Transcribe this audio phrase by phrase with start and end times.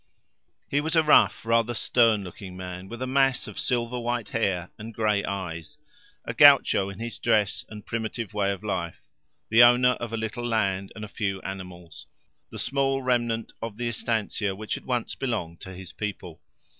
[0.67, 4.71] He was a rough, rather stern looking man, with a mass of silver white hair
[4.79, 5.77] and grey eyes;
[6.25, 8.99] a gaucho in his dress and primitive way of life,
[9.49, 12.07] the owner of a little land and a few animals
[12.49, 16.41] the small remnant of the estancia which had once belonged to his people.